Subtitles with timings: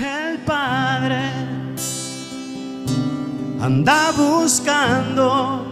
[0.00, 1.18] El Padre
[3.60, 5.66] anda buscando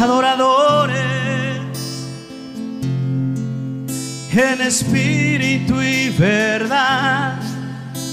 [0.00, 1.00] adoradores
[4.32, 7.36] en espíritu y verdad.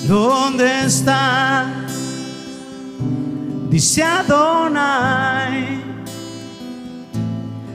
[0.08, 1.66] ¿Dónde está?
[3.70, 5.82] Dice Adonai,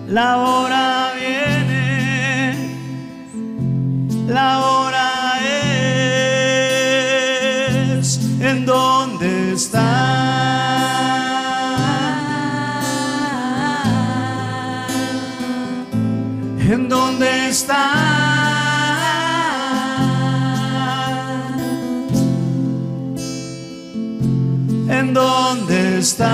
[0.06, 2.56] la hora viene,
[4.28, 5.11] la hora
[9.52, 9.88] está?
[16.58, 17.84] ¿En dónde está?
[24.88, 26.32] ¿En dónde está?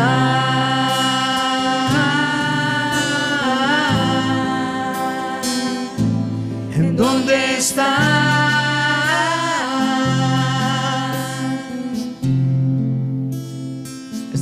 [6.76, 8.17] ¿En dónde está?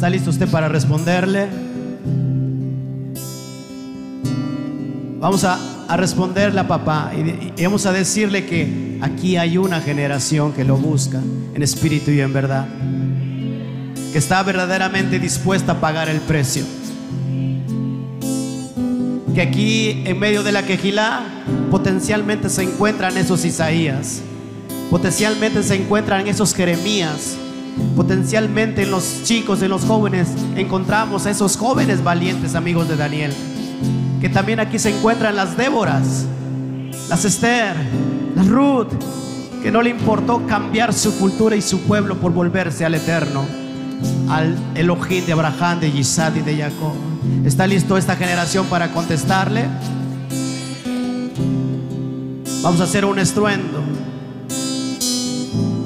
[0.07, 1.49] ¿Está listo usted para responderle?
[5.19, 5.59] Vamos a,
[5.97, 10.77] responderle a papá y, y vamos a decirle que aquí hay una generación que lo
[10.77, 11.21] busca
[11.55, 12.69] en espíritu y en verdad
[14.13, 16.63] que está verdaderamente dispuesta a pagar el precio.
[19.35, 21.25] Que aquí en medio de la quejilá
[21.69, 24.23] potencialmente se encuentran esos Isaías,
[24.89, 27.39] potencialmente se encuentran esos Jeremías,
[27.95, 33.33] potencialmente en los chicos, en los jóvenes encontramos a esos jóvenes valientes amigos de Daniel.
[34.21, 36.27] Que también aquí se encuentran las Déboras,
[37.09, 37.77] las Esther,
[38.35, 38.89] las Ruth,
[39.63, 43.45] que no le importó cambiar su cultura y su pueblo por volverse al eterno
[44.29, 46.93] al Elohim de Abraham, de Isaac y de Jacob.
[47.45, 49.67] ¿Está listo esta generación para contestarle?
[52.63, 53.83] Vamos a hacer un estruendo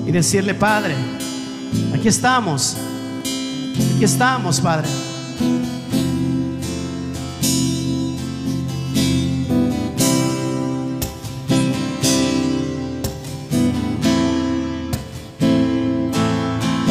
[0.06, 0.94] y decirle, Padre,
[1.95, 2.77] aquí estamos,
[3.97, 4.89] aquí estamos, Padre.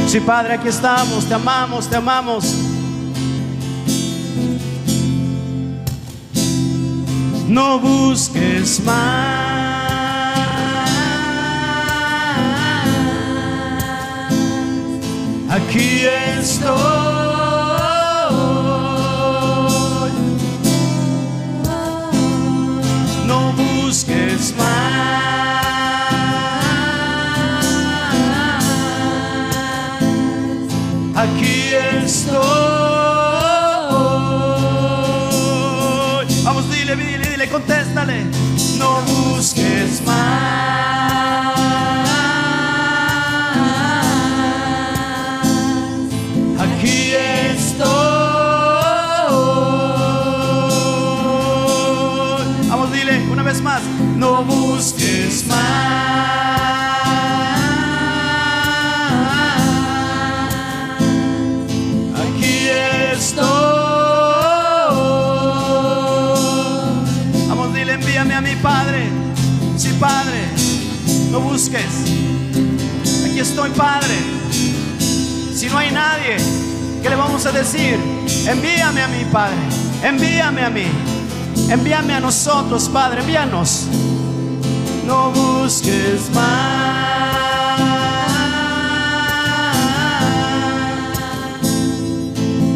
[0.10, 2.56] Sí, Padre, aquí estamos, te amamos, te amamos.
[7.48, 9.49] No busques más.
[15.66, 16.72] Aquí estoy.
[23.28, 24.70] No busques más.
[31.16, 32.40] Aquí estoy.
[36.44, 38.26] Vamos, dile, dile, dile, contéstale.
[38.78, 40.09] No busques más.
[71.60, 72.06] Busques.
[73.26, 74.16] Aquí estoy, Padre.
[75.54, 76.38] Si no hay nadie,
[77.02, 77.98] ¿qué le vamos a decir?
[78.48, 79.58] Envíame a mí, Padre.
[80.02, 80.86] Envíame a mí.
[81.70, 83.20] Envíame a nosotros, Padre.
[83.22, 83.88] Envíanos.
[85.06, 87.40] No busques más.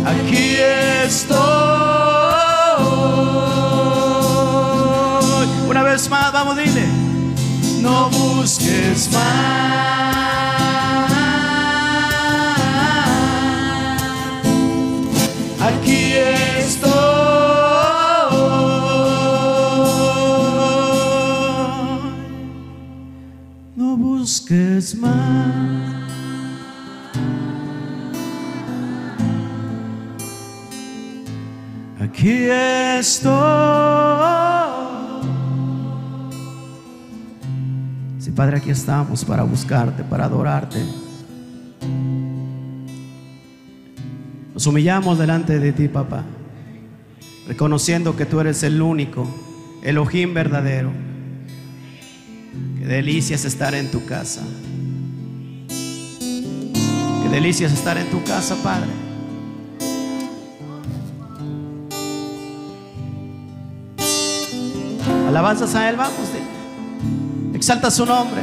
[0.06, 0.58] Aquí
[1.06, 2.03] estoy.
[8.94, 9.24] Busques más.
[15.60, 16.14] Aquí
[16.58, 16.92] estoy.
[23.76, 25.14] No busques más.
[32.00, 32.48] Aquí
[33.00, 34.03] estoy.
[38.36, 40.84] Padre, aquí estamos para buscarte, para adorarte.
[44.54, 46.24] Nos humillamos delante de ti, papá,
[47.48, 49.28] reconociendo que tú eres el único,
[49.84, 50.92] Elohim verdadero.
[52.80, 54.42] Qué delicias estar en tu casa.
[55.68, 58.90] Qué delicias estar en tu casa, Padre.
[65.28, 66.53] Alabanzas a Él, vamos.
[67.64, 68.42] Exalta su nombre.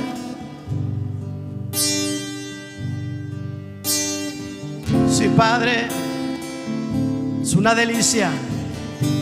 [5.11, 5.89] Sí, Padre,
[7.43, 8.31] es una delicia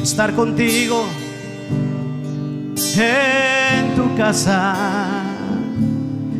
[0.00, 1.05] estar contigo
[2.97, 4.77] en tu casa.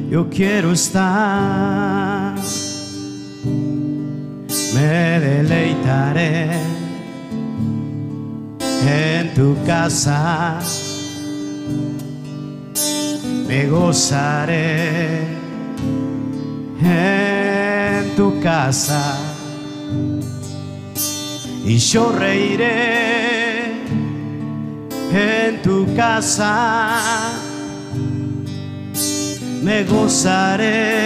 [0.09, 2.37] Yo quiero estar,
[4.73, 6.61] me deleitaré
[8.87, 10.61] en tu casa,
[13.49, 15.23] me gozaré
[16.83, 19.19] en tu casa.
[21.65, 23.73] Y yo reiré
[25.13, 27.33] en tu casa,
[29.63, 30.99] me gozaré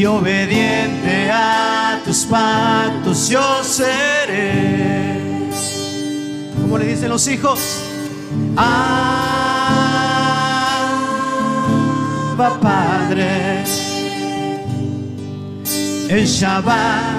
[0.00, 5.20] y obediente a tus pactos yo seré.
[6.58, 7.60] Como le dicen los hijos,
[8.56, 8.70] Abba
[12.62, 13.62] Padre,
[16.08, 17.18] en Shabbat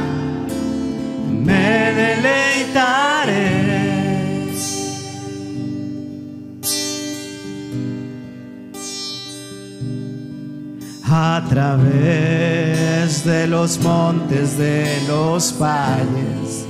[1.30, 2.91] me deleitaré.
[11.24, 16.66] A través de los montes de los valles.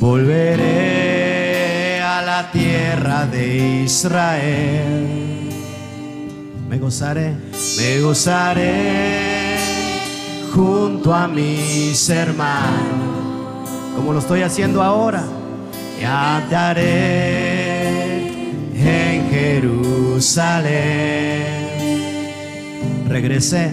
[0.00, 5.50] Volveré a la tierra de Israel.
[6.70, 7.34] Me gozaré,
[7.76, 9.58] me gozaré
[10.54, 15.22] junto a mis hermanos, como lo estoy haciendo ahora.
[16.00, 17.44] Y andaré
[18.74, 21.53] en Jerusalén
[23.14, 23.70] regresé,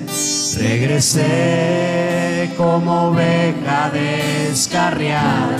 [0.59, 5.57] regresé como oveja descarriada.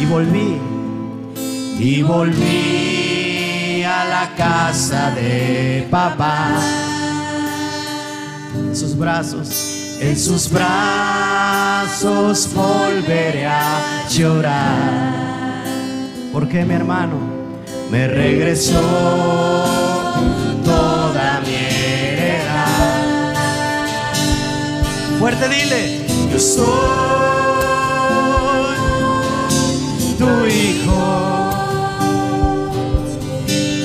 [0.00, 0.56] Y volví,
[1.80, 6.60] y volví a la casa de papá.
[8.54, 15.64] En sus brazos, en sus brazos volveré a llorar,
[16.32, 17.16] porque mi hermano
[17.90, 19.85] me regresó
[25.26, 26.66] Fuerte dile, yo soy
[30.16, 31.50] tu hijo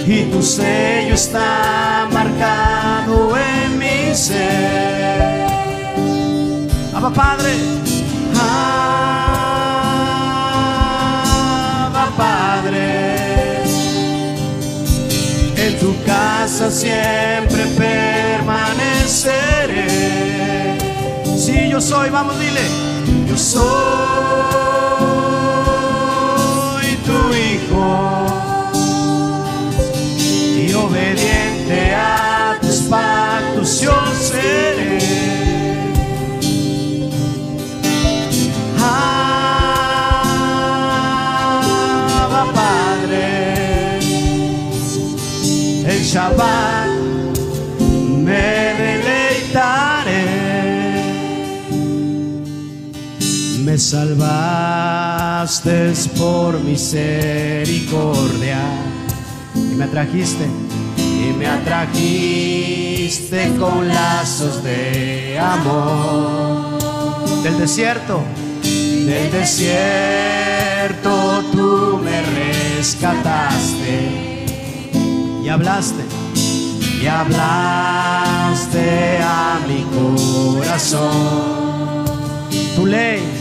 [0.06, 5.48] y tu sello está marcado en mi ser.
[6.94, 7.54] Abba Padre,
[11.90, 13.64] Abba Padre,
[15.58, 17.31] en tu casa siempre
[21.42, 22.62] Sí, yo soy, vamos, dile.
[23.28, 23.62] Yo soy
[27.04, 28.28] tu hijo
[30.56, 35.00] y obediente a tus pactos yo seré.
[42.54, 44.00] Padre,
[45.88, 46.71] el Shabbat
[53.92, 58.62] salvaste por misericordia.
[59.54, 60.46] Y me atrajiste
[60.96, 66.80] y me atrajiste con lazos de amor.
[67.44, 68.24] Del desierto
[69.06, 74.46] del desierto tú me rescataste.
[75.44, 76.06] Y hablaste,
[77.02, 78.88] y hablaste
[79.22, 79.84] a mi
[80.62, 82.06] corazón.
[82.76, 83.41] Tu ley,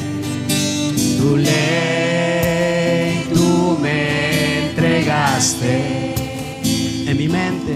[1.21, 6.15] tu ley, tú me entregaste
[7.07, 7.75] en mi mente,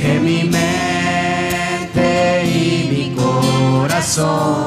[0.00, 2.08] en mi mente
[2.46, 4.64] y mi corazón.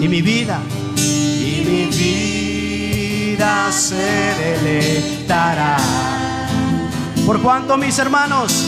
[0.00, 0.58] Y mi vida,
[0.96, 5.76] y mi vida se deleitará.
[7.24, 8.64] Por cuanto mis hermanos,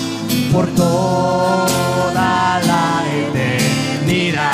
[0.52, 4.49] por toda la eternidad.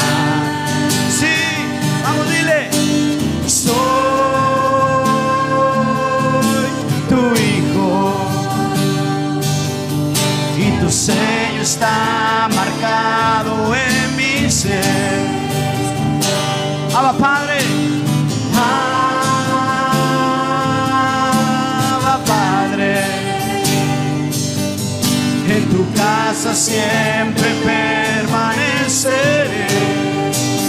[26.47, 29.67] Casa siempre permaneceré.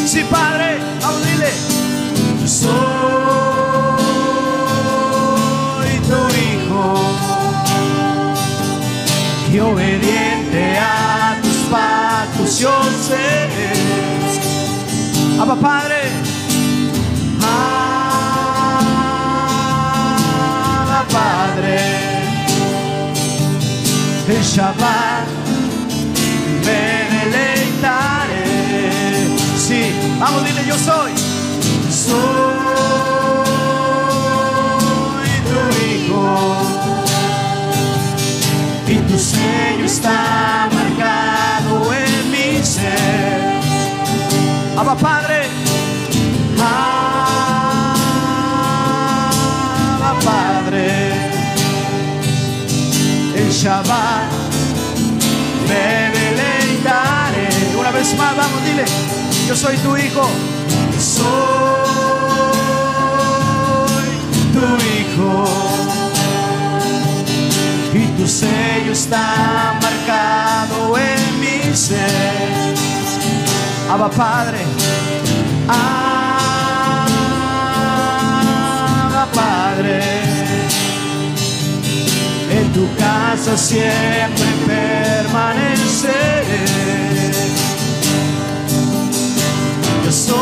[0.05, 1.51] sí Padre, vamos, dile.
[2.45, 2.69] Soy
[6.09, 6.85] tu hijo
[9.53, 12.73] y obediente a tus pactos yo
[13.07, 13.73] seré.
[15.39, 16.01] Abba Padre,
[20.89, 21.77] Abba Padre,
[24.27, 25.16] el Shabbat
[30.19, 31.11] vamos, dile, yo soy.
[31.91, 32.17] Soy
[35.49, 36.27] tu hijo
[38.87, 43.57] y tu sello está marcado en mi ser.
[44.77, 45.47] Abba Padre,
[49.99, 50.85] Abba Padre,
[53.35, 54.31] el Shabbat
[55.67, 57.49] me deleitaré.
[57.79, 59.16] una vez más, vamos, dile.
[59.47, 60.27] Yo soy tu hijo.
[60.99, 61.23] Soy
[64.51, 65.45] tu hijo
[67.93, 72.75] y tu sello está marcado en mi ser.
[73.89, 74.65] Abba Padre,
[75.69, 77.07] Abba
[79.33, 80.01] Padre,
[82.51, 87.56] en tu casa siempre permaneceré.
[90.17, 90.33] Soy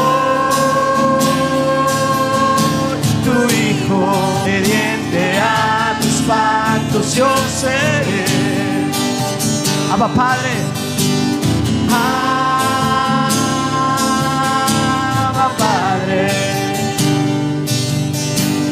[3.25, 3.97] tu hijo,
[4.41, 7.27] obediente a tus pactos yo
[7.61, 8.23] seré.
[9.91, 10.53] Abba Padre,
[15.19, 16.21] Abba Padre,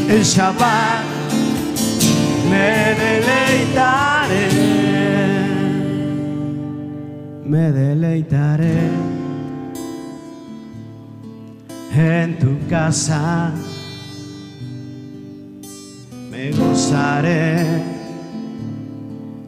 [0.10, 1.04] el Shabbat
[2.50, 4.48] me deleitaré.
[7.46, 9.23] me deleitaré
[11.96, 13.52] en tu casa.
[16.32, 17.66] Me gozaré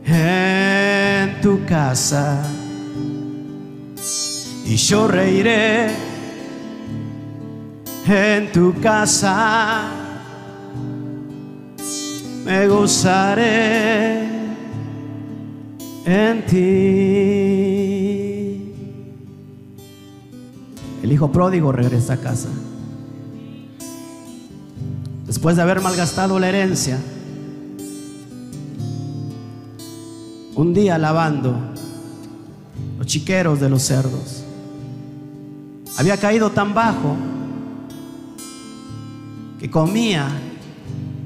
[0.06, 2.44] en tu casa.
[4.66, 5.90] Y yo reiré
[8.08, 9.88] en tu casa.
[12.46, 14.24] Me gozaré
[16.06, 17.64] en ti
[21.06, 22.50] El hijo pródigo regresa a casa.
[25.28, 26.98] Después de haber malgastado la herencia,
[30.56, 31.56] un día lavando
[32.98, 34.46] los chiqueros de los cerdos,
[36.00, 37.16] había caído tan bajo
[39.60, 40.28] que comía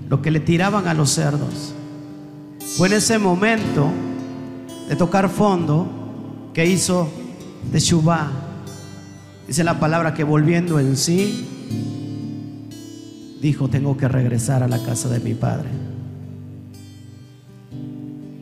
[0.10, 1.74] lo que le tiraban a los cerdos.
[2.76, 3.88] Fue en ese momento
[4.90, 5.88] de tocar fondo
[6.54, 7.08] que hizo
[7.72, 8.49] Teshuvah.
[9.50, 11.44] Dice la palabra que volviendo en sí,
[13.42, 15.70] dijo, tengo que regresar a la casa de mi padre.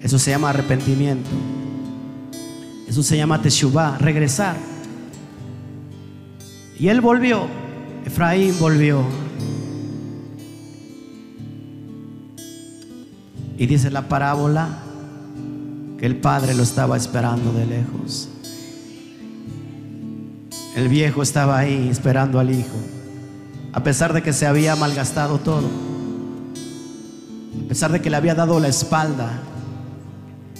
[0.02, 1.30] Eso se llama arrepentimiento.
[2.90, 4.58] Eso se llama Teshuvah, regresar.
[6.78, 7.48] Y él volvió,
[8.06, 9.02] Efraín volvió.
[13.58, 14.80] Y dice la parábola
[15.98, 18.28] que el padre lo estaba esperando de lejos.
[20.78, 22.76] El viejo estaba ahí esperando al hijo,
[23.74, 25.68] a pesar de que se había malgastado todo,
[27.66, 29.40] a pesar de que le había dado la espalda.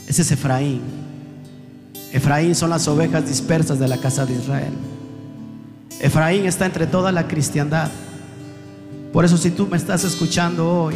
[0.08, 0.82] Ese es Efraín.
[2.12, 4.74] Efraín son las ovejas dispersas de la casa de Israel.
[6.00, 7.92] Efraín está entre toda la cristiandad.
[9.14, 10.96] Por eso si tú me estás escuchando hoy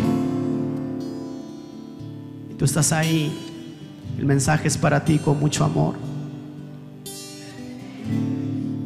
[2.49, 3.31] y tú estás ahí
[4.17, 6.10] El mensaje es para ti con mucho amor.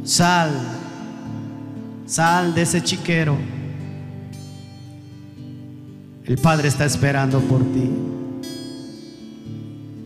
[0.05, 0.51] Sal,
[2.05, 3.35] sal de ese chiquero.
[6.23, 7.89] El Padre está esperando por ti.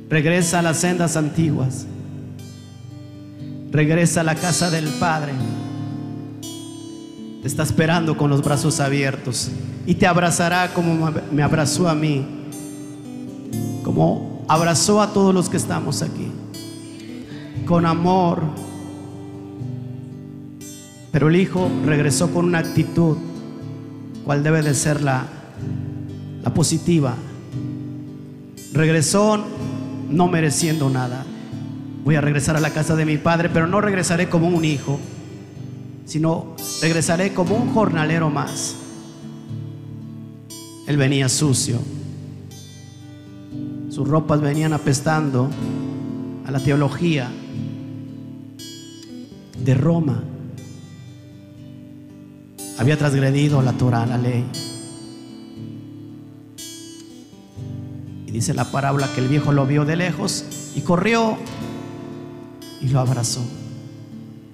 [0.09, 1.85] Regresa a las sendas antiguas.
[3.71, 5.33] Regresa a la casa del Padre.
[7.41, 9.51] Te está esperando con los brazos abiertos
[9.85, 12.25] y te abrazará como me abrazó a mí,
[13.83, 16.31] como abrazó a todos los que estamos aquí,
[17.65, 18.43] con amor.
[21.11, 23.17] Pero el Hijo regresó con una actitud,
[24.25, 25.25] cual debe de ser la,
[26.43, 27.15] la positiva.
[28.73, 29.43] Regresó
[30.09, 31.25] no mereciendo nada.
[32.03, 34.99] Voy a regresar a la casa de mi padre, pero no regresaré como un hijo,
[36.05, 38.75] sino regresaré como un jornalero más.
[40.87, 41.79] Él venía sucio.
[43.89, 45.49] Sus ropas venían apestando
[46.45, 47.29] a la teología
[49.63, 50.23] de Roma.
[52.79, 54.45] Había transgredido la Torah, la ley.
[58.25, 60.45] Y dice la parábola que el viejo lo vio de lejos
[60.75, 61.37] y corrió
[62.79, 63.43] y lo abrazó.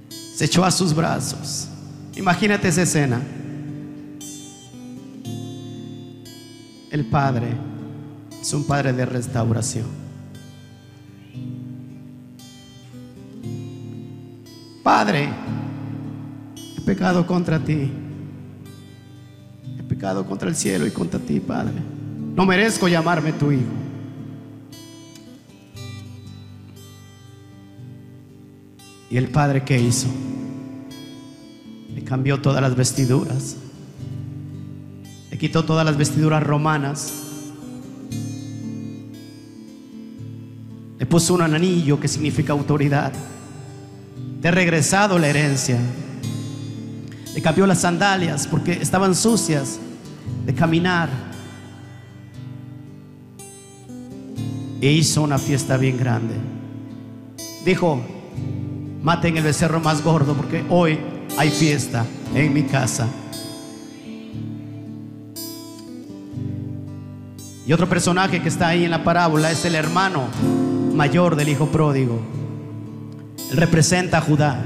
[0.10, 1.68] Se echó a sus brazos.
[2.16, 3.22] Imagínate esa escena.
[6.90, 7.50] El padre
[8.42, 9.86] es un padre de restauración.
[14.82, 15.30] Padre,
[16.76, 17.92] he pecado contra ti.
[20.06, 21.74] He contra el cielo y contra ti, Padre.
[22.36, 23.64] No merezco llamarme tu hijo.
[29.10, 30.08] ¿Y el padre qué hizo?
[31.94, 33.56] Le cambió todas las vestiduras.
[35.32, 37.14] Le quitó todas las vestiduras romanas.
[41.00, 43.12] Le puso un anillo que significa autoridad.
[44.42, 45.80] Le ha regresado la herencia.
[47.34, 49.80] Le cambió las sandalias porque estaban sucias
[50.46, 51.10] de caminar.
[54.82, 56.36] E hizo una fiesta bien grande.
[57.66, 58.02] Dijo,
[59.02, 61.00] maten el becerro más gordo porque hoy
[61.38, 63.08] hay fiesta en mi casa.
[67.68, 70.28] Y otro personaje que está ahí en la parábola es el hermano
[70.94, 72.22] mayor del hijo pródigo.
[73.50, 74.60] Él representa a Judá.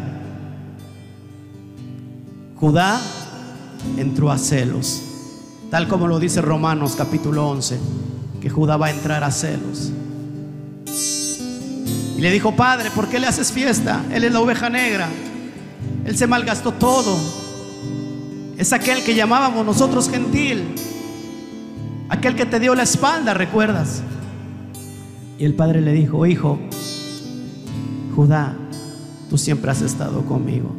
[2.57, 2.99] Judá
[3.97, 5.01] entró a celos,
[5.69, 7.79] tal como lo dice Romanos capítulo 11,
[8.41, 9.91] que Judá va a entrar a celos.
[12.17, 14.03] Y le dijo, Padre, ¿por qué le haces fiesta?
[14.11, 15.07] Él es la oveja negra.
[16.05, 17.17] Él se malgastó todo.
[18.57, 20.75] Es aquel que llamábamos nosotros gentil.
[22.09, 24.01] Aquel que te dio la espalda, ¿recuerdas?
[25.37, 26.59] Y el padre le dijo, hijo,
[28.15, 28.57] Judá,
[29.29, 30.75] tú siempre has estado conmigo.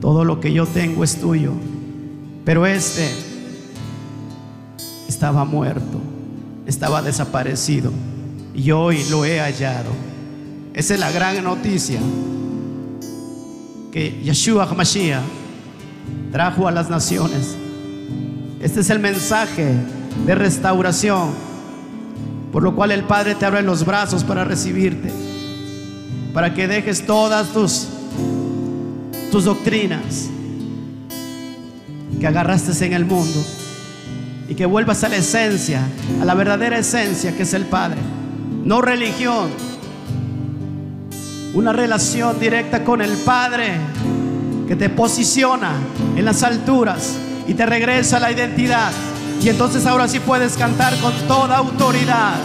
[0.00, 1.52] Todo lo que yo tengo es tuyo.
[2.44, 3.31] Pero este
[5.12, 6.00] estaba muerto,
[6.66, 7.92] estaba desaparecido.
[8.54, 9.90] Y hoy lo he hallado.
[10.74, 12.00] Esa es la gran noticia
[13.92, 15.22] que Yeshua HaMashiach
[16.32, 17.56] trajo a las naciones.
[18.60, 19.74] Este es el mensaje
[20.26, 21.30] de restauración,
[22.50, 25.12] por lo cual el Padre te abre los brazos para recibirte,
[26.32, 27.88] para que dejes todas tus,
[29.30, 30.30] tus doctrinas
[32.18, 33.42] que agarraste en el mundo
[34.52, 35.80] y que vuelvas a la esencia,
[36.20, 37.96] a la verdadera esencia que es el Padre
[38.64, 39.50] no religión,
[41.54, 43.72] una relación directa con el Padre
[44.68, 45.72] que te posiciona
[46.16, 47.14] en las alturas
[47.46, 48.92] y te regresa a la identidad.
[49.42, 52.36] Y entonces ahora sí puedes cantar con toda autoridad,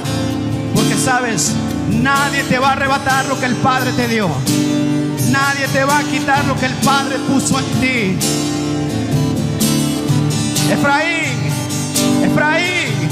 [0.74, 1.54] porque sabes,
[1.92, 4.28] nadie te va a arrebatar lo que el Padre te dio.
[5.32, 8.18] Nadie te va a quitar lo que el Padre puso en ti.
[10.72, 11.27] Efraín,
[12.38, 13.10] Efraín,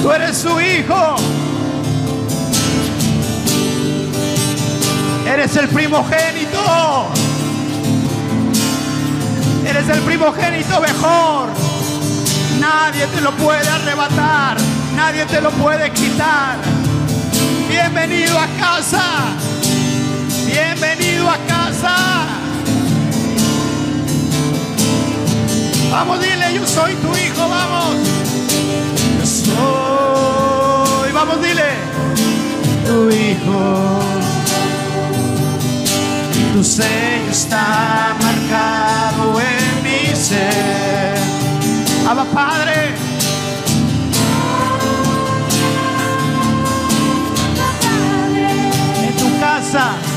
[0.00, 1.16] tú eres su hijo.
[5.26, 7.08] Eres el primogénito.
[9.68, 11.48] Eres el primogénito mejor.
[12.60, 14.56] Nadie te lo puede arrebatar.
[14.94, 16.58] Nadie te lo puede quitar.
[17.68, 19.02] Bienvenido a casa.
[20.46, 21.59] Bienvenido a casa.
[26.00, 27.94] Vamos, dile, yo soy tu hijo, vamos.
[29.18, 31.72] Yo soy, vamos, dile,
[32.86, 33.98] tu hijo.
[36.54, 41.18] Tu sello está marcado en mi ser.
[42.08, 42.94] Abba Padre.
[49.06, 50.09] En tu casa.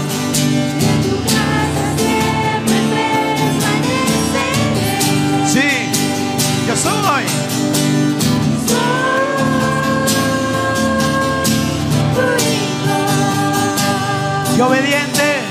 [14.66, 15.42] Obediente.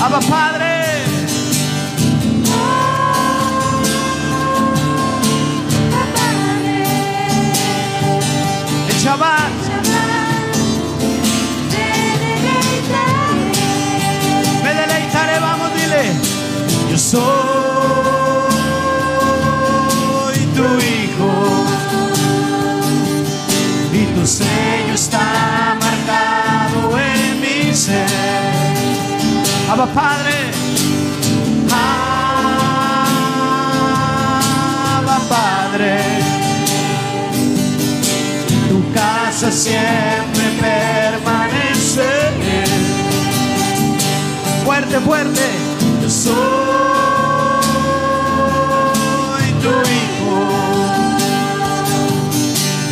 [0.00, 0.71] Abba Padre.
[29.82, 30.38] Abba Padre.
[34.94, 35.94] Abba Padre.
[38.68, 42.62] Tu casa siempre permaneceré.
[44.64, 45.42] Fuerte, fuerte.
[46.00, 46.30] Yo soy
[49.62, 50.38] tu hijo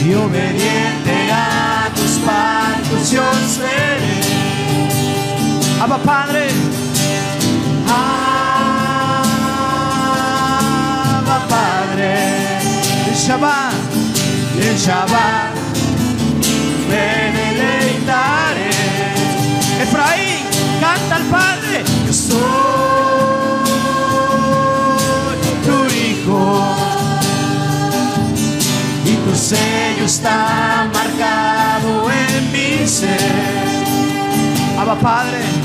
[0.04, 4.18] y obediente a tus pactos yo seré.
[5.80, 6.59] Abba Padre.
[13.30, 13.74] Shabbat.
[14.58, 15.54] El Shabbat.
[16.88, 17.06] Me
[17.38, 18.74] deleitaré.
[19.84, 20.42] Efraín,
[20.80, 21.84] canta al Padre.
[22.06, 22.40] Yo soy
[25.64, 26.42] tu hijo
[29.04, 33.16] y tu sello está marcado en mi ser.
[34.76, 35.59] Abba Padre.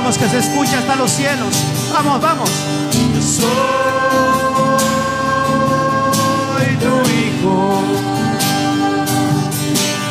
[0.00, 1.52] Vamos que se escucha hasta los cielos.
[1.92, 2.48] Vamos, vamos.
[3.16, 3.48] Yo soy
[6.76, 7.82] tu hijo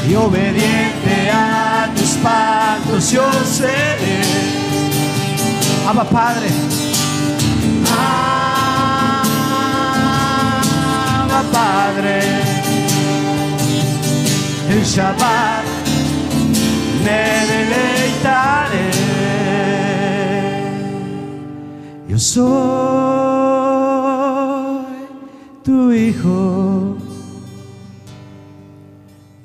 [0.09, 4.23] y obediente a tus pactos yo seré.
[5.87, 6.49] Abba Padre.
[11.21, 12.19] Abba Padre.
[14.69, 15.63] El Shabbat
[17.05, 19.46] me deleitaré.
[22.17, 22.41] Yo soy
[25.63, 26.97] tu hijo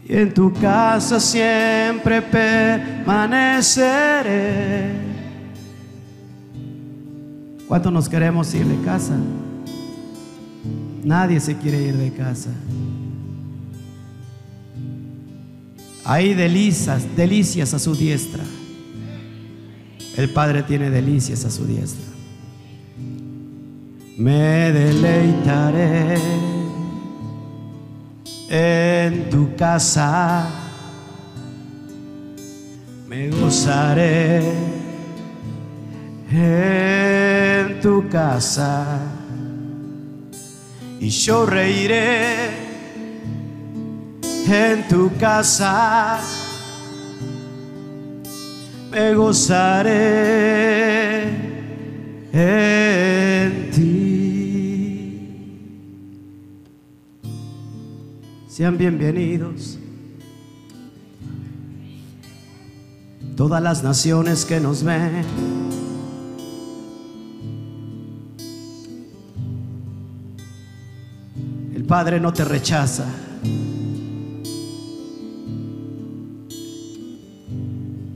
[0.09, 4.91] y en tu casa siempre permaneceré.
[7.69, 9.19] ¿Cuánto nos queremos ir de casa?
[11.05, 12.49] Nadie se quiere ir de casa.
[16.07, 18.45] Hay delicias, delicias a su diestra.
[20.17, 22.12] El Padre tiene delicias a su diestra.
[24.23, 26.15] Me deleitaré
[28.49, 30.47] en tu casa.
[33.09, 34.43] Me gozaré
[36.31, 39.01] en tu casa.
[41.01, 42.51] Y yo reiré
[44.47, 46.21] en tu casa.
[48.93, 50.23] Me gozaré
[58.55, 59.79] Sean bienvenidos
[63.35, 65.25] todas las naciones que nos ven.
[71.75, 73.07] El Padre no te rechaza.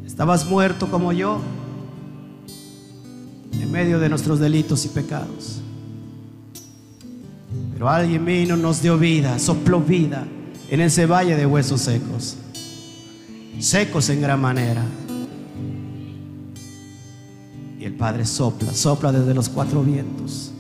[0.05, 1.41] Estabas muerto como yo
[3.55, 5.63] en medio de nuestros delitos y pecados.
[7.77, 10.27] Pero alguien vino, nos dio vida, sopló vida
[10.71, 12.39] en ese valle de huesos secos,
[13.59, 14.83] secos en gran manera.
[17.79, 20.53] Y el Padre sopla, sopla desde los cuatro vientos,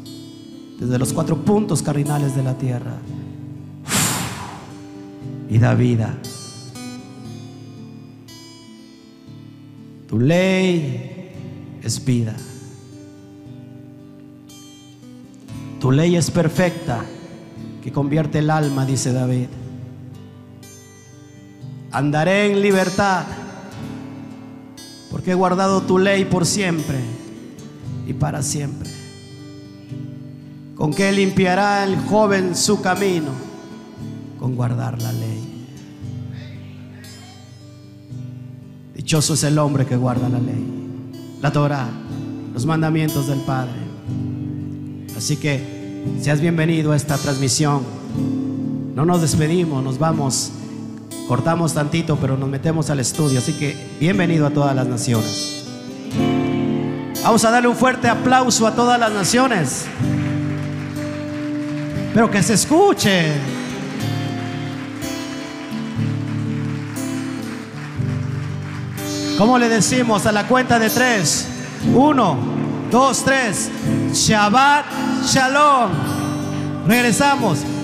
[0.79, 2.98] desde los cuatro puntos cardinales de la tierra.
[5.48, 6.18] Y da vida.
[10.07, 11.33] Tu ley
[11.83, 12.37] es vida.
[15.87, 17.05] Tu ley es perfecta,
[17.81, 19.46] que convierte el alma, dice David.
[21.92, 23.22] Andaré en libertad,
[25.12, 26.99] porque he guardado tu ley por siempre
[28.05, 28.90] y para siempre.
[30.75, 33.31] ¿Con qué limpiará el joven su camino?
[34.40, 35.68] Con guardar la ley.
[38.92, 40.66] Dichoso es el hombre que guarda la ley,
[41.40, 41.88] la Torah,
[42.53, 43.87] los mandamientos del Padre.
[45.16, 45.76] Así que
[46.21, 47.83] seas bienvenido a esta transmisión.
[48.95, 50.53] No nos despedimos, nos vamos
[51.29, 53.40] Cortamos tantito, pero nos metemos al estudio.
[53.40, 55.64] Así que bienvenido a todas las naciones.
[57.25, 59.87] Vamos a darle un fuerte aplauso a todas las naciones.
[62.14, 63.33] Pero que se escuche.
[69.37, 71.49] ¿Cómo le decimos a la cuenta de tres?
[71.92, 72.38] Uno,
[72.92, 73.69] dos, tres.
[74.12, 74.87] Shabbat
[75.27, 75.91] Shalom.
[76.87, 77.76] Regresamos.